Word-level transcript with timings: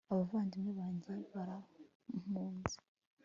abavandimwe 0.11 0.71
banjye 0.79 1.13
barampunze 1.33 2.75